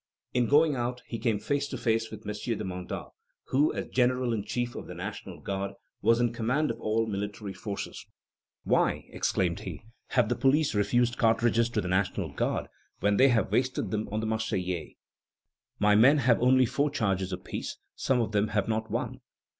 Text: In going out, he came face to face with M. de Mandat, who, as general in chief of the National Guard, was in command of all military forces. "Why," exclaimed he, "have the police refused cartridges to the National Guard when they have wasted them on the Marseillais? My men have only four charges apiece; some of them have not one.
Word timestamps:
In 0.33 0.47
going 0.47 0.75
out, 0.75 1.03
he 1.05 1.19
came 1.19 1.37
face 1.37 1.67
to 1.67 1.77
face 1.77 2.09
with 2.09 2.25
M. 2.27 2.33
de 2.33 2.63
Mandat, 2.63 3.09
who, 3.49 3.71
as 3.71 3.85
general 3.89 4.33
in 4.33 4.43
chief 4.43 4.73
of 4.73 4.87
the 4.87 4.95
National 4.95 5.39
Guard, 5.39 5.73
was 6.01 6.19
in 6.19 6.33
command 6.33 6.71
of 6.71 6.79
all 6.81 7.05
military 7.05 7.53
forces. 7.53 8.07
"Why," 8.63 9.05
exclaimed 9.09 9.59
he, 9.59 9.83
"have 10.07 10.27
the 10.27 10.35
police 10.35 10.73
refused 10.73 11.19
cartridges 11.19 11.69
to 11.69 11.81
the 11.81 11.87
National 11.87 12.33
Guard 12.33 12.65
when 12.99 13.17
they 13.17 13.27
have 13.27 13.51
wasted 13.51 13.91
them 13.91 14.09
on 14.11 14.21
the 14.21 14.25
Marseillais? 14.25 14.97
My 15.77 15.93
men 15.93 16.17
have 16.17 16.41
only 16.41 16.65
four 16.65 16.89
charges 16.89 17.31
apiece; 17.31 17.77
some 17.95 18.19
of 18.21 18.31
them 18.31 18.47
have 18.47 18.67
not 18.67 18.89
one. 18.89 19.21